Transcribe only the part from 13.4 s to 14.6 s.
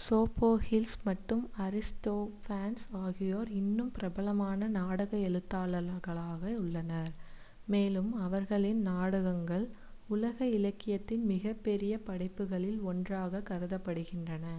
கருதப்படுகின்றன